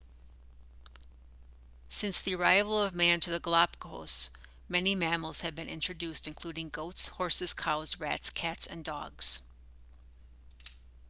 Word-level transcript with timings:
since 1.89 2.21
the 2.21 2.33
arrival 2.33 2.81
of 2.81 2.95
man 2.95 3.19
to 3.19 3.29
the 3.29 3.39
galapagos 3.39 4.31
many 4.67 4.95
mammals 4.95 5.41
have 5.41 5.53
been 5.55 5.67
introduced 5.69 6.27
including 6.27 6.69
goats 6.69 7.07
horses 7.07 7.53
cows 7.53 7.99
rats 7.99 8.31
cats 8.31 8.65
and 8.65 8.83
dogs 8.83 9.43